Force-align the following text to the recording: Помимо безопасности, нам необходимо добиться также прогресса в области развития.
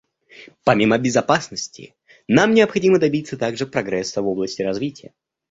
Помимо 0.63 0.97
безопасности, 0.97 1.93
нам 2.27 2.55
необходимо 2.55 2.97
добиться 2.97 3.37
также 3.37 3.67
прогресса 3.67 4.23
в 4.23 4.27
области 4.27 4.63
развития. 4.63 5.13